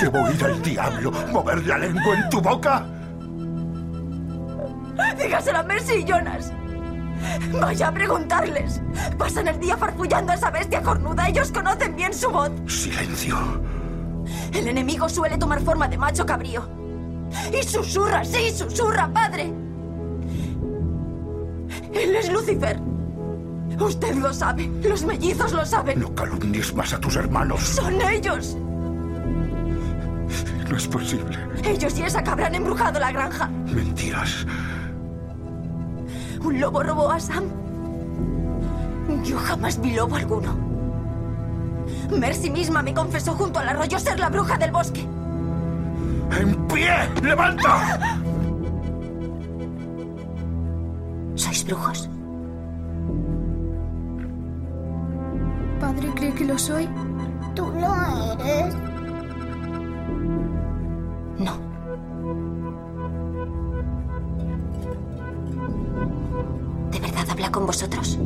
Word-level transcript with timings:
¿Debo 0.00 0.30
ir 0.30 0.44
al 0.44 0.62
diablo? 0.62 1.12
¿Mover 1.32 1.66
la 1.66 1.78
lengua 1.78 2.14
en 2.14 2.30
tu 2.30 2.40
boca? 2.40 2.86
Dígaselo 5.20 5.58
a 5.58 5.62
Mercy 5.64 5.94
y 5.94 6.04
Jonas. 6.04 6.52
Vaya 7.60 7.88
a 7.88 7.92
preguntarles. 7.92 8.80
Pasan 9.16 9.48
el 9.48 9.58
día 9.58 9.76
farfullando 9.76 10.32
a 10.32 10.34
esa 10.36 10.50
bestia 10.50 10.82
cornuda. 10.82 11.28
Ellos 11.28 11.50
conocen 11.50 11.96
bien 11.96 12.14
su 12.14 12.30
voz. 12.30 12.50
Silencio. 12.66 13.36
El 14.52 14.68
enemigo 14.68 15.08
suele 15.08 15.36
tomar 15.36 15.60
forma 15.60 15.88
de 15.88 15.98
macho 15.98 16.24
cabrío. 16.24 16.68
Y 17.52 17.62
susurra, 17.64 18.24
sí, 18.24 18.50
susurra, 18.50 19.12
padre. 19.12 19.52
Él 21.92 22.14
es 22.14 22.30
Lucifer. 22.30 22.78
Usted 23.80 24.14
lo 24.14 24.32
sabe. 24.32 24.70
Los 24.82 25.04
mellizos 25.04 25.52
lo 25.52 25.64
saben. 25.64 26.00
No 26.00 26.14
calumnies 26.14 26.74
más 26.74 26.92
a 26.92 27.00
tus 27.00 27.16
hermanos. 27.16 27.60
Son 27.60 28.00
ellos. 28.00 28.56
No 30.68 30.76
es 30.76 30.86
posible. 30.86 31.38
Ellos 31.64 31.98
y 31.98 32.02
esa 32.02 32.22
cabra 32.22 32.46
han 32.46 32.54
embrujado 32.54 33.00
la 33.00 33.10
granja. 33.10 33.48
Mentiras. 33.74 34.46
¿Un 36.42 36.60
lobo 36.60 36.82
robó 36.82 37.10
a 37.10 37.18
Sam? 37.18 37.44
Yo 39.24 39.38
jamás 39.38 39.80
vi 39.80 39.92
lobo 39.92 40.16
alguno. 40.16 40.56
Mercy 42.10 42.50
misma 42.50 42.82
me 42.82 42.94
confesó 42.94 43.32
junto 43.34 43.58
al 43.58 43.68
arroyo 43.68 43.98
ser 43.98 44.18
la 44.20 44.28
bruja 44.28 44.56
del 44.56 44.70
bosque. 44.70 45.06
¡En 46.38 46.66
pie! 46.68 46.90
¡Levanta! 47.22 47.98
¿Sois 51.34 51.64
brujos? 51.64 52.10
¿Padre 55.80 56.08
cree 56.14 56.34
que 56.34 56.44
lo 56.44 56.58
soy? 56.58 56.88
¿Tú 57.54 57.72
lo 57.72 57.94
eres? 58.44 58.87
Habla 67.38 67.52
con 67.52 67.66
vosotros? 67.66 68.18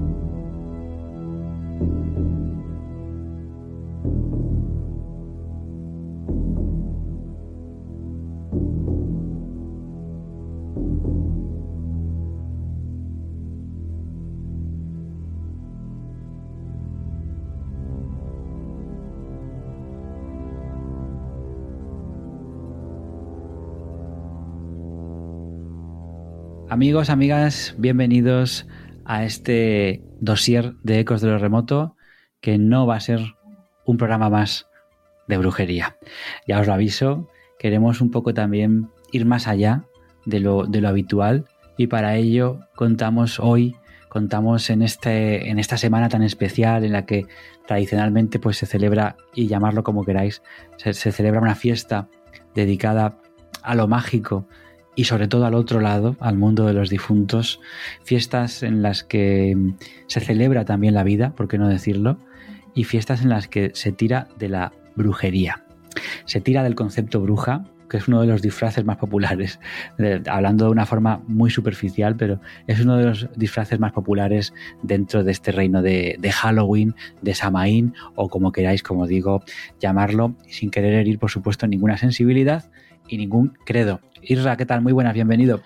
Amigos, 26.69 27.09
amigas, 27.09 27.75
bienvenidos 27.77 28.67
a 29.05 29.23
este 29.23 30.03
dossier 30.19 30.73
de 30.83 30.99
Ecos 30.99 31.21
de 31.21 31.29
lo 31.29 31.37
Remoto, 31.37 31.95
que 32.41 32.57
no 32.57 32.85
va 32.85 32.97
a 32.97 32.99
ser 32.99 33.21
un 33.85 33.95
programa 33.95 34.29
más 34.29 34.67
de 35.29 35.37
brujería. 35.37 35.95
Ya 36.45 36.59
os 36.59 36.67
lo 36.67 36.73
aviso, 36.73 37.29
queremos 37.57 38.01
un 38.01 38.11
poco 38.11 38.33
también 38.33 38.89
ir 39.13 39.25
más 39.25 39.47
allá 39.47 39.85
de 40.25 40.41
lo, 40.41 40.65
de 40.65 40.81
lo 40.81 40.89
habitual 40.89 41.45
y 41.77 41.87
para 41.87 42.17
ello 42.17 42.59
contamos 42.75 43.39
hoy, 43.39 43.77
contamos 44.09 44.69
en, 44.69 44.81
este, 44.81 45.49
en 45.49 45.59
esta 45.59 45.77
semana 45.77 46.09
tan 46.09 46.21
especial 46.21 46.83
en 46.83 46.91
la 46.91 47.05
que 47.05 47.27
tradicionalmente 47.65 48.39
pues, 48.39 48.57
se 48.57 48.65
celebra, 48.65 49.15
y 49.33 49.47
llamarlo 49.47 49.83
como 49.83 50.03
queráis, 50.03 50.41
se, 50.75 50.93
se 50.93 51.13
celebra 51.13 51.39
una 51.39 51.55
fiesta 51.55 52.09
dedicada 52.53 53.17
a 53.63 53.73
lo 53.73 53.87
mágico, 53.87 54.49
y 54.97 55.03
sobre 55.03 55.27
todo 55.27 55.45
al 55.45 55.53
otro 55.53 55.79
lado, 55.79 56.17
al 56.19 56.37
mundo 56.37 56.65
de 56.65 56.73
los 56.73 56.89
difuntos, 56.89 57.61
fiestas 58.03 58.63
en 58.63 58.81
las 58.81 59.03
que 59.03 59.55
se 60.07 60.19
celebra 60.19 60.65
también 60.65 60.95
la 60.95 61.03
vida, 61.03 61.33
por 61.35 61.47
qué 61.47 61.59
no 61.59 61.69
decirlo, 61.69 62.17
y 62.73 62.83
fiestas 62.83 63.21
en 63.21 63.29
las 63.29 63.47
que 63.47 63.69
se 63.75 63.91
tira 63.91 64.27
de 64.39 64.49
la 64.49 64.73
brujería. 64.95 65.63
Se 66.25 66.41
tira 66.41 66.63
del 66.63 66.73
concepto 66.73 67.21
bruja, 67.21 67.65
que 67.89 67.97
es 67.97 68.07
uno 68.07 68.21
de 68.21 68.27
los 68.27 68.41
disfraces 68.41 68.83
más 68.85 68.97
populares, 68.97 69.59
hablando 70.27 70.65
de 70.65 70.71
una 70.71 70.85
forma 70.85 71.21
muy 71.27 71.49
superficial, 71.49 72.15
pero 72.15 72.39
es 72.67 72.79
uno 72.79 72.97
de 72.97 73.05
los 73.05 73.29
disfraces 73.35 73.79
más 73.79 73.91
populares 73.91 74.53
dentro 74.81 75.23
de 75.23 75.31
este 75.31 75.51
reino 75.51 75.81
de, 75.81 76.17
Halloween, 76.31 76.95
de 77.21 77.33
Samaín, 77.33 77.93
o 78.15 78.29
como 78.29 78.51
queráis, 78.51 78.83
como 78.83 79.07
digo, 79.07 79.43
llamarlo, 79.79 80.35
sin 80.47 80.71
querer 80.71 80.93
herir, 80.93 81.19
por 81.19 81.31
supuesto, 81.31 81.67
ninguna 81.67 81.97
sensibilidad 81.97 82.69
y 83.07 83.17
ningún 83.17 83.57
credo. 83.65 84.01
Isra, 84.21 84.57
¿qué 84.57 84.65
tal? 84.65 84.81
Muy 84.81 84.93
buenas, 84.93 85.13
bienvenido. 85.13 85.61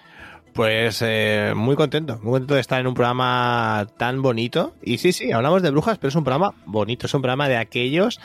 Pues 0.53 1.01
eh, 1.01 1.53
muy 1.55 1.77
contento, 1.77 2.19
muy 2.21 2.33
contento 2.33 2.55
de 2.55 2.59
estar 2.59 2.81
en 2.81 2.87
un 2.87 2.93
programa 2.93 3.87
tan 3.97 4.21
bonito. 4.21 4.73
Y 4.81 4.97
sí, 4.97 5.13
sí, 5.13 5.31
hablamos 5.31 5.61
de 5.61 5.71
brujas, 5.71 5.97
pero 5.97 6.09
es 6.09 6.15
un 6.15 6.25
programa 6.25 6.53
bonito, 6.65 7.05
es 7.05 7.13
un 7.13 7.21
programa 7.21 7.47
de 7.47 7.55
aquellos 7.55 8.19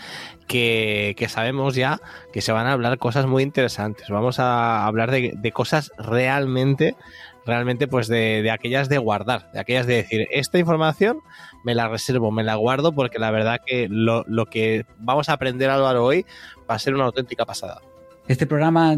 que, 0.48 1.14
que 1.16 1.28
sabemos 1.28 1.76
ya 1.76 2.00
que 2.32 2.40
se 2.40 2.50
van 2.50 2.66
a 2.66 2.72
hablar 2.72 2.98
cosas 2.98 3.26
muy 3.26 3.44
interesantes. 3.44 4.08
Vamos 4.08 4.40
a 4.40 4.86
hablar 4.86 5.12
de, 5.12 5.34
de 5.36 5.52
cosas 5.52 5.92
realmente, 5.98 6.96
realmente 7.44 7.86
pues 7.86 8.08
de, 8.08 8.42
de, 8.42 8.50
aquellas 8.50 8.88
de 8.88 8.98
guardar, 8.98 9.48
de 9.52 9.60
aquellas 9.60 9.86
de 9.86 9.94
decir, 9.94 10.26
esta 10.32 10.58
información 10.58 11.20
me 11.62 11.76
la 11.76 11.86
reservo, 11.86 12.32
me 12.32 12.42
la 12.42 12.56
guardo, 12.56 12.90
porque 12.90 13.20
la 13.20 13.30
verdad 13.30 13.60
que 13.64 13.86
lo, 13.88 14.24
lo 14.26 14.46
que 14.46 14.84
vamos 14.98 15.28
a 15.28 15.34
aprender 15.34 15.70
Álvaro 15.70 16.04
hoy 16.04 16.26
va 16.68 16.74
a 16.74 16.78
ser 16.80 16.96
una 16.96 17.04
auténtica 17.04 17.44
pasada. 17.44 17.82
Este 18.26 18.48
programa 18.48 18.96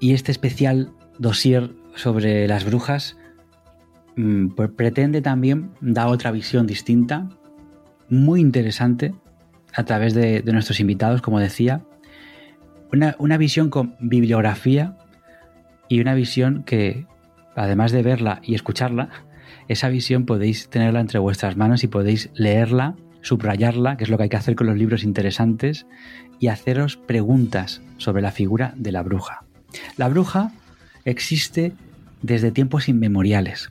y 0.00 0.14
este 0.14 0.32
especial 0.32 0.90
dossier 1.18 1.83
sobre 1.94 2.46
las 2.48 2.64
brujas 2.64 3.16
mmm, 4.16 4.48
pretende 4.76 5.22
también 5.22 5.70
dar 5.80 6.08
otra 6.08 6.30
visión 6.30 6.66
distinta, 6.66 7.28
muy 8.08 8.40
interesante, 8.40 9.14
a 9.74 9.84
través 9.84 10.14
de, 10.14 10.42
de 10.42 10.52
nuestros 10.52 10.80
invitados, 10.80 11.20
como 11.20 11.40
decía. 11.40 11.82
Una, 12.92 13.16
una, 13.18 13.38
visión 13.38 13.70
con 13.70 13.96
bibliografía 13.98 14.96
y 15.88 16.00
una 16.00 16.14
visión 16.14 16.62
que, 16.62 17.06
además 17.56 17.90
de 17.90 18.02
verla 18.02 18.40
y 18.44 18.54
escucharla, 18.54 19.08
esa 19.66 19.88
visión 19.88 20.26
podéis 20.26 20.68
tenerla 20.68 21.00
entre 21.00 21.18
vuestras 21.18 21.56
manos 21.56 21.82
y 21.82 21.88
podéis 21.88 22.30
leerla, 22.34 22.94
subrayarla, 23.22 23.96
que 23.96 24.04
es 24.04 24.10
lo 24.10 24.16
que 24.16 24.24
hay 24.24 24.28
que 24.28 24.36
hacer 24.36 24.54
con 24.54 24.68
los 24.68 24.76
libros 24.76 25.02
interesantes, 25.02 25.86
y 26.38 26.48
haceros 26.48 26.96
preguntas 26.96 27.82
sobre 27.96 28.22
la 28.22 28.30
figura 28.30 28.74
de 28.76 28.92
la 28.92 29.02
bruja. 29.02 29.44
La 29.96 30.08
bruja 30.08 30.52
existe 31.04 31.72
desde 32.22 32.50
tiempos 32.50 32.88
inmemoriales. 32.88 33.70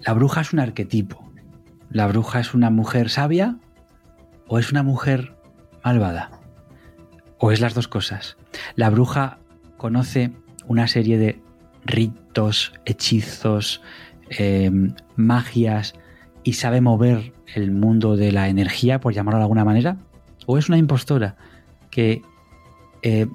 La 0.00 0.14
bruja 0.14 0.40
es 0.40 0.52
un 0.52 0.60
arquetipo. 0.60 1.30
La 1.90 2.06
bruja 2.06 2.40
es 2.40 2.54
una 2.54 2.70
mujer 2.70 3.10
sabia 3.10 3.58
o 4.48 4.58
es 4.58 4.70
una 4.72 4.82
mujer 4.82 5.34
malvada. 5.84 6.30
¿O 7.38 7.52
es 7.52 7.60
las 7.60 7.74
dos 7.74 7.88
cosas? 7.88 8.36
La 8.76 8.90
bruja 8.90 9.38
conoce 9.76 10.32
una 10.66 10.88
serie 10.88 11.18
de 11.18 11.40
ritos, 11.84 12.72
hechizos, 12.84 13.82
eh, 14.30 14.70
magias 15.16 15.94
y 16.44 16.54
sabe 16.54 16.80
mover 16.80 17.32
el 17.54 17.70
mundo 17.70 18.16
de 18.16 18.32
la 18.32 18.48
energía, 18.48 19.00
por 19.00 19.12
llamarlo 19.12 19.38
de 19.38 19.44
alguna 19.44 19.64
manera? 19.64 19.96
¿O 20.46 20.58
es 20.58 20.68
una 20.68 20.78
impostora 20.78 21.36
que 21.90 22.22
eh, 23.02 23.26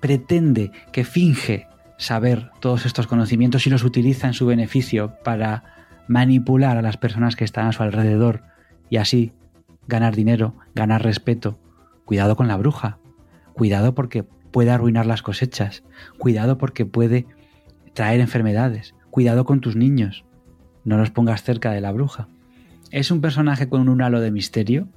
pretende, 0.00 0.70
que 0.92 1.04
finge 1.04 1.66
saber 1.96 2.50
todos 2.60 2.86
estos 2.86 3.06
conocimientos 3.06 3.66
y 3.66 3.70
los 3.70 3.84
utiliza 3.84 4.26
en 4.26 4.34
su 4.34 4.46
beneficio 4.46 5.14
para 5.24 5.64
manipular 6.08 6.76
a 6.76 6.82
las 6.82 6.96
personas 6.96 7.36
que 7.36 7.44
están 7.44 7.66
a 7.66 7.72
su 7.72 7.82
alrededor 7.82 8.42
y 8.90 8.96
así 8.96 9.32
ganar 9.86 10.14
dinero, 10.14 10.54
ganar 10.74 11.02
respeto? 11.02 11.58
Cuidado 12.04 12.36
con 12.36 12.48
la 12.48 12.56
bruja, 12.56 12.98
cuidado 13.54 13.94
porque 13.94 14.24
puede 14.24 14.70
arruinar 14.70 15.06
las 15.06 15.22
cosechas, 15.22 15.82
cuidado 16.18 16.58
porque 16.58 16.86
puede 16.86 17.26
traer 17.94 18.20
enfermedades, 18.20 18.94
cuidado 19.10 19.44
con 19.44 19.60
tus 19.60 19.76
niños, 19.76 20.24
no 20.84 20.96
los 20.96 21.10
pongas 21.10 21.42
cerca 21.42 21.72
de 21.72 21.80
la 21.80 21.92
bruja. 21.92 22.28
Es 22.90 23.10
un 23.10 23.20
personaje 23.20 23.68
con 23.68 23.88
un 23.88 24.02
halo 24.02 24.20
de 24.20 24.30
misterio 24.30 24.88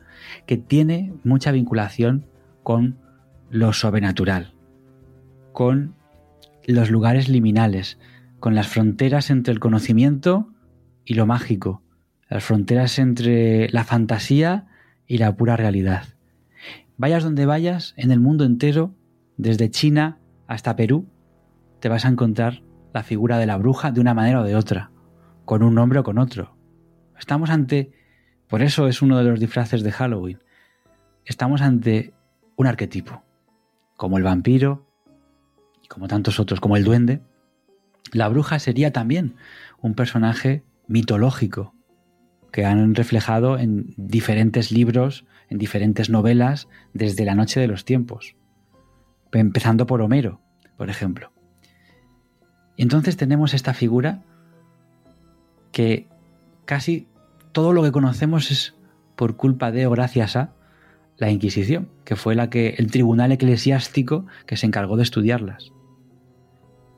que 0.46 0.58
tiene 0.58 1.14
mucha 1.24 1.52
vinculación 1.52 2.26
con 2.64 2.98
lo 3.50 3.72
sobrenatural, 3.74 4.54
con 5.54 5.96
los 6.74 6.92
lugares 6.92 7.30
liminales, 7.30 7.98
con 8.40 8.56
las 8.56 8.68
fronteras 8.68 9.30
entre 9.30 9.54
el 9.54 9.60
conocimiento 9.60 10.50
y 11.06 11.14
lo 11.14 11.26
mágico, 11.26 11.82
las 12.30 12.44
fronteras 12.44 13.00
entre 13.00 13.70
la 13.70 13.84
fantasía 13.84 14.68
y 15.08 15.18
la 15.18 15.36
pura 15.36 15.56
realidad. 15.56 16.04
Vayas 16.98 17.24
donde 17.24 17.46
vayas, 17.46 17.94
en 17.96 18.12
el 18.12 18.20
mundo 18.20 18.44
entero, 18.44 18.94
desde 19.38 19.70
China 19.70 20.20
hasta 20.48 20.76
Perú, 20.76 21.08
te 21.80 21.90
vas 21.90 22.06
a 22.06 22.10
encontrar 22.10 22.64
la 22.94 23.04
figura 23.04 23.38
de 23.38 23.46
la 23.46 23.58
bruja 23.58 23.92
de 23.92 24.02
una 24.02 24.14
manera 24.14 24.42
o 24.42 24.44
de 24.44 24.56
otra, 24.56 24.92
con 25.46 25.64
un 25.64 25.76
nombre 25.76 26.00
o 26.00 26.04
con 26.04 26.18
otro. 26.18 26.58
Estamos 27.18 27.50
ante, 27.50 27.92
por 28.48 28.62
eso 28.62 28.88
es 28.88 29.02
uno 29.02 29.18
de 29.18 29.24
los 29.24 29.40
disfraces 29.40 29.84
de 29.84 29.92
Halloween, 29.92 30.40
estamos 31.24 31.62
ante 31.62 32.14
un 32.56 32.68
arquetipo, 32.68 33.24
como 33.96 34.18
el 34.18 34.24
vampiro, 34.24 34.87
como 35.88 36.08
tantos 36.08 36.40
otros, 36.40 36.60
como 36.60 36.78
el 36.78 36.84
duende. 36.84 37.22
La 38.12 38.30
bruja 38.30 38.60
sería 38.60 38.92
también 38.92 39.36
un 39.82 39.94
personaje 39.94 40.64
mitológico 40.88 41.74
que 42.52 42.66
han 42.66 42.96
reflejado 42.96 43.58
en 43.58 43.94
diferentes 43.98 44.72
libros, 44.72 45.26
en 45.50 45.58
diferentes 45.58 46.10
novelas 46.10 46.68
desde 46.94 47.26
la 47.26 47.36
noche 47.36 47.60
de 47.60 47.68
los 47.68 47.86
tiempos, 47.86 48.36
empezando 49.32 49.86
por 49.86 50.02
Homero, 50.02 50.42
por 50.78 50.90
ejemplo. 50.90 51.32
Entonces 52.78 53.18
tenemos 53.18 53.54
esta 53.54 53.74
figura 53.74 54.24
que 55.72 56.08
casi 56.66 57.08
todo 57.52 57.74
lo 57.74 57.84
que 57.84 57.92
conocemos 57.92 58.52
es 58.52 58.76
por 59.16 59.36
culpa 59.36 59.72
de 59.72 59.88
o 59.88 59.92
gracias 59.92 60.36
a 60.36 60.54
la 61.18 61.32
Inquisición, 61.32 61.90
que 62.06 62.16
fue 62.16 62.36
la 62.36 62.50
que 62.50 62.76
el 62.78 62.92
tribunal 62.92 63.32
eclesiástico 63.32 64.26
que 64.46 64.58
se 64.58 64.68
encargó 64.68 64.98
de 64.98 65.04
estudiarlas. 65.04 65.74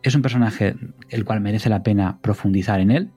Es 0.01 0.15
un 0.15 0.21
personaje 0.21 0.75
el 1.09 1.25
cual 1.25 1.41
merece 1.41 1.69
la 1.69 1.83
pena 1.83 2.19
profundizar 2.21 2.79
en 2.79 2.91
él 2.91 3.11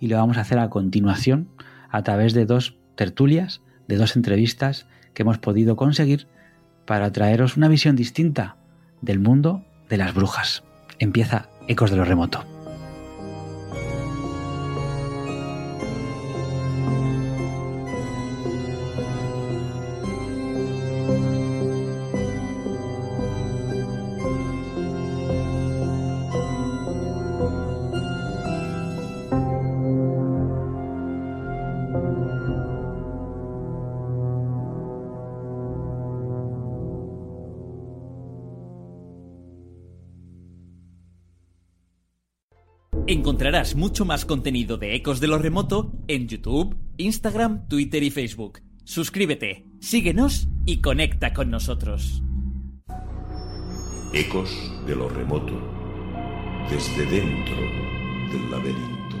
y 0.00 0.08
lo 0.08 0.16
vamos 0.16 0.38
a 0.38 0.42
hacer 0.42 0.58
a 0.58 0.70
continuación 0.70 1.48
a 1.90 2.02
través 2.02 2.32
de 2.32 2.46
dos 2.46 2.78
tertulias, 2.94 3.60
de 3.86 3.96
dos 3.96 4.16
entrevistas 4.16 4.86
que 5.14 5.22
hemos 5.22 5.38
podido 5.38 5.76
conseguir 5.76 6.26
para 6.86 7.12
traeros 7.12 7.56
una 7.56 7.68
visión 7.68 7.96
distinta 7.96 8.56
del 9.02 9.18
mundo 9.18 9.64
de 9.88 9.98
las 9.98 10.14
brujas. 10.14 10.64
Empieza 10.98 11.48
Ecos 11.68 11.90
de 11.90 11.96
lo 11.96 12.04
Remoto. 12.04 12.55
Encontrarás 43.08 43.76
mucho 43.76 44.04
más 44.04 44.24
contenido 44.24 44.78
de 44.78 44.96
Ecos 44.96 45.20
de 45.20 45.28
lo 45.28 45.38
Remoto 45.38 45.92
en 46.08 46.26
YouTube, 46.26 46.76
Instagram, 46.96 47.68
Twitter 47.68 48.02
y 48.02 48.10
Facebook. 48.10 48.62
Suscríbete, 48.82 49.64
síguenos 49.78 50.48
y 50.64 50.80
conecta 50.80 51.32
con 51.32 51.48
nosotros. 51.48 52.24
Ecos 54.12 54.50
de 54.88 54.96
lo 54.96 55.08
Remoto. 55.08 55.52
Desde 56.68 57.06
dentro 57.06 57.56
del 58.32 58.50
laberinto. 58.50 59.15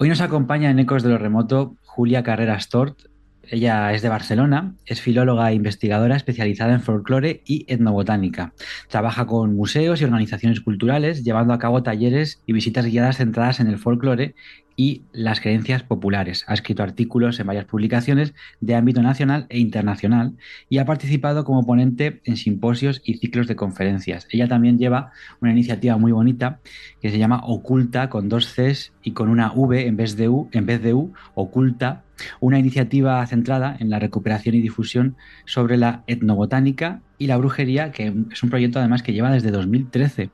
Hoy 0.00 0.08
nos 0.08 0.20
acompaña 0.20 0.70
en 0.70 0.78
Ecos 0.78 1.02
de 1.02 1.08
lo 1.08 1.18
Remoto 1.18 1.74
Julia 1.84 2.22
Carreras 2.22 2.68
Tort. 2.68 3.00
Ella 3.42 3.92
es 3.92 4.00
de 4.00 4.08
Barcelona, 4.08 4.76
es 4.86 5.00
filóloga 5.00 5.50
e 5.50 5.54
investigadora 5.54 6.14
especializada 6.14 6.72
en 6.72 6.82
folclore 6.82 7.42
y 7.44 7.64
etnobotánica. 7.66 8.52
Trabaja 8.88 9.26
con 9.26 9.56
museos 9.56 10.00
y 10.00 10.04
organizaciones 10.04 10.60
culturales, 10.60 11.24
llevando 11.24 11.52
a 11.52 11.58
cabo 11.58 11.82
talleres 11.82 12.40
y 12.46 12.52
visitas 12.52 12.86
guiadas 12.86 13.16
centradas 13.16 13.58
en 13.58 13.66
el 13.66 13.78
folclore 13.78 14.36
y 14.78 15.02
las 15.10 15.40
creencias 15.40 15.82
populares. 15.82 16.44
Ha 16.46 16.54
escrito 16.54 16.84
artículos 16.84 17.40
en 17.40 17.48
varias 17.48 17.64
publicaciones 17.64 18.32
de 18.60 18.76
ámbito 18.76 19.02
nacional 19.02 19.46
e 19.48 19.58
internacional 19.58 20.36
y 20.68 20.78
ha 20.78 20.84
participado 20.84 21.44
como 21.44 21.66
ponente 21.66 22.20
en 22.22 22.36
simposios 22.36 23.02
y 23.04 23.14
ciclos 23.14 23.48
de 23.48 23.56
conferencias. 23.56 24.28
Ella 24.30 24.46
también 24.46 24.78
lleva 24.78 25.10
una 25.40 25.50
iniciativa 25.50 25.96
muy 25.96 26.12
bonita 26.12 26.60
que 27.02 27.10
se 27.10 27.18
llama 27.18 27.40
Oculta 27.42 28.08
con 28.08 28.28
dos 28.28 28.54
Cs 28.54 28.92
y 29.02 29.10
con 29.10 29.30
una 29.30 29.50
V 29.52 29.88
en 29.88 29.96
vez 29.96 30.16
de 30.16 30.28
U, 30.28 30.48
en 30.52 30.64
vez 30.64 30.80
de 30.80 30.94
U, 30.94 31.12
Oculta, 31.34 32.04
una 32.38 32.60
iniciativa 32.60 33.26
centrada 33.26 33.76
en 33.80 33.90
la 33.90 33.98
recuperación 33.98 34.54
y 34.54 34.60
difusión 34.60 35.16
sobre 35.44 35.76
la 35.76 36.04
etnobotánica 36.06 37.02
y 37.18 37.26
la 37.26 37.36
brujería, 37.36 37.90
que 37.90 38.14
es 38.30 38.42
un 38.44 38.50
proyecto 38.50 38.78
además 38.78 39.02
que 39.02 39.12
lleva 39.12 39.32
desde 39.32 39.50
2013. 39.50 40.30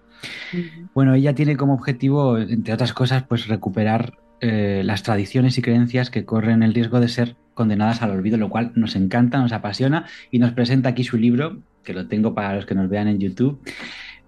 Bueno, 0.92 1.14
ella 1.14 1.34
tiene 1.34 1.56
como 1.56 1.72
objetivo, 1.72 2.36
entre 2.36 2.74
otras 2.74 2.92
cosas, 2.92 3.22
pues 3.22 3.48
recuperar 3.48 4.18
eh, 4.40 4.82
las 4.84 5.02
tradiciones 5.02 5.58
y 5.58 5.62
creencias 5.62 6.10
que 6.10 6.24
corren 6.24 6.62
el 6.62 6.74
riesgo 6.74 7.00
de 7.00 7.08
ser 7.08 7.36
condenadas 7.54 8.02
al 8.02 8.10
olvido, 8.10 8.36
lo 8.36 8.50
cual 8.50 8.72
nos 8.74 8.96
encanta, 8.96 9.38
nos 9.38 9.52
apasiona 9.52 10.06
y 10.30 10.38
nos 10.38 10.52
presenta 10.52 10.90
aquí 10.90 11.04
su 11.04 11.16
libro, 11.16 11.62
que 11.82 11.94
lo 11.94 12.08
tengo 12.08 12.34
para 12.34 12.54
los 12.54 12.66
que 12.66 12.74
nos 12.74 12.88
vean 12.88 13.08
en 13.08 13.20
YouTube. 13.20 13.60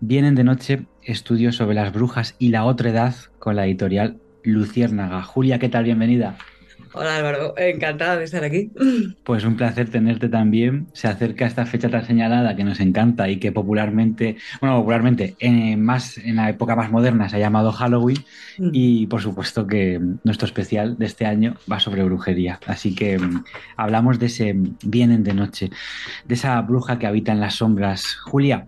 Vienen 0.01 0.35
de 0.35 0.45
noche 0.45 0.87
estudios 1.03 1.57
sobre 1.57 1.75
las 1.75 1.93
brujas 1.93 2.37
y 2.39 2.49
la 2.49 2.65
otra 2.65 2.91
edad 2.91 3.15
con 3.39 3.57
la 3.57 3.67
editorial 3.67 4.19
Luciérnaga. 4.43 5.23
Julia, 5.23 5.59
¿qué 5.59 5.69
tal? 5.69 5.85
Bienvenida. 5.85 6.37
Hola 6.99 7.17
Álvaro, 7.17 7.55
encantada 7.59 8.17
de 8.17 8.25
estar 8.25 8.43
aquí. 8.43 8.71
Pues 9.23 9.45
un 9.45 9.57
placer 9.57 9.91
tenerte 9.91 10.29
también. 10.29 10.87
Se 10.93 11.09
acerca 11.09 11.47
esta 11.47 11.67
fecha 11.67 11.91
tan 11.91 12.07
señalada 12.07 12.57
que 12.57 12.65
nos 12.65 12.81
encanta 12.81 13.29
y 13.29 13.39
que 13.39 13.53
popularmente, 13.53 14.37
bueno, 14.61 14.79
popularmente, 14.79 15.35
eh, 15.41 15.77
más 15.77 16.17
en 16.17 16.37
la 16.37 16.49
época 16.49 16.75
más 16.77 16.91
moderna 16.91 17.29
se 17.29 17.37
ha 17.37 17.41
llamado 17.41 17.73
Halloween 17.73 18.25
Mm. 18.59 18.71
y 18.73 19.07
por 19.07 19.21
supuesto 19.21 19.67
que 19.67 20.01
nuestro 20.25 20.47
especial 20.47 20.97
de 20.97 21.07
este 21.07 21.27
año 21.27 21.57
va 21.71 21.79
sobre 21.81 22.03
brujería. 22.05 22.59
Así 22.67 22.95
que 22.95 23.19
mm, 23.19 23.45
hablamos 23.77 24.19
de 24.19 24.27
ese 24.27 24.55
Vienen 24.83 25.25
de 25.25 25.35
noche, 25.35 25.71
de 26.25 26.35
esa 26.35 26.61
bruja 26.63 26.99
que 26.99 27.07
habita 27.07 27.33
en 27.33 27.41
las 27.41 27.55
sombras. 27.57 28.17
Julia, 28.17 28.67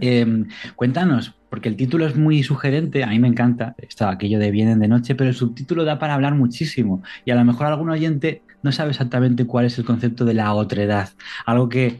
eh, 0.00 0.44
cuéntanos, 0.76 1.34
porque 1.50 1.68
el 1.68 1.76
título 1.76 2.06
es 2.06 2.16
muy 2.16 2.42
sugerente, 2.42 3.02
a 3.04 3.08
mí 3.08 3.18
me 3.18 3.28
encanta, 3.28 3.74
está 3.78 4.08
aquello 4.08 4.38
de 4.38 4.50
Vienen 4.50 4.78
de 4.78 4.88
noche, 4.88 5.14
pero 5.14 5.28
el 5.28 5.36
subtítulo 5.36 5.84
da 5.84 5.98
para 5.98 6.14
hablar 6.14 6.34
muchísimo 6.34 7.02
y 7.24 7.32
a 7.32 7.34
lo 7.34 7.44
mejor 7.44 7.66
algún 7.66 7.90
oyente 7.90 8.42
no 8.62 8.72
sabe 8.72 8.90
exactamente 8.90 9.46
cuál 9.46 9.66
es 9.66 9.76
el 9.78 9.84
concepto 9.84 10.24
de 10.24 10.34
la 10.34 10.54
otredad, 10.54 11.10
algo 11.44 11.68
que 11.68 11.98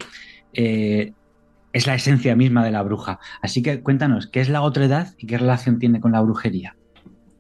eh, 0.55 1.13
es 1.73 1.87
la 1.87 1.95
esencia 1.95 2.37
misma 2.37 2.65
de 2.65 2.71
la 2.71 2.83
bruja. 2.83 3.19
Así 3.43 3.63
que 3.63 3.81
cuéntanos, 3.83 4.27
¿qué 4.29 4.41
es 4.41 4.49
la 4.49 4.63
otredad 4.63 5.15
y 5.19 5.27
qué 5.27 5.39
relación 5.39 5.79
tiene 5.79 6.01
con 6.01 6.13
la 6.13 6.21
brujería? 6.21 6.77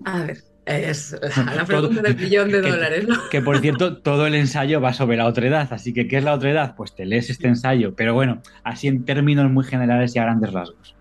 A 0.04 0.22
ver, 0.22 0.38
es 0.66 1.16
la 1.56 1.64
pregunta 1.64 2.02
del 2.02 2.14
billón 2.14 2.50
de 2.50 2.60
dólares, 2.60 3.06
¿no? 3.06 3.16
Que 3.30 3.40
por 3.40 3.58
cierto, 3.58 3.98
todo 4.02 4.26
el 4.26 4.34
ensayo 4.34 4.80
va 4.80 4.92
sobre 4.92 5.16
la 5.16 5.26
otredad, 5.26 5.72
así 5.72 5.92
que 5.92 6.08
¿qué 6.08 6.18
es 6.18 6.24
la 6.24 6.34
otredad? 6.34 6.74
Pues 6.76 6.94
te 6.94 7.06
lees 7.06 7.30
este 7.30 7.48
ensayo, 7.48 7.94
pero 7.94 8.14
bueno, 8.14 8.40
así 8.64 8.88
en 8.88 9.04
términos 9.04 9.50
muy 9.50 9.64
generales 9.64 10.16
y 10.16 10.18
a 10.18 10.24
grandes 10.24 10.52
rasgos. 10.52 10.96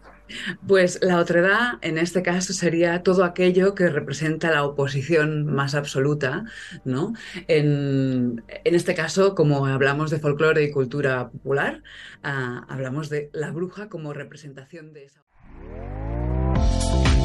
Pues 0.68 1.00
la 1.02 1.18
otredad, 1.18 1.74
en 1.82 1.98
este 1.98 2.22
caso, 2.22 2.54
sería 2.54 3.04
todo 3.04 3.24
aquello 3.24 3.76
que 3.76 3.90
representa 3.90 4.52
la 4.52 4.64
oposición 4.64 5.46
más 5.46 5.76
absoluta, 5.76 6.46
¿no? 6.86 7.14
En, 7.48 8.44
este 8.64 8.96
caso, 8.96 9.36
como 9.36 9.66
hablamos 9.66 10.12
de 10.12 10.20
folclore 10.20 10.64
y 10.64 10.72
cultura 10.72 11.30
popular, 11.30 11.84
uh, 12.24 12.62
hablamos 12.68 13.10
de 13.10 13.30
la 13.34 13.52
bruja 13.52 13.90
como 13.90 14.14
representación 14.14 14.94
de 14.94 15.06
esa. 15.06 15.29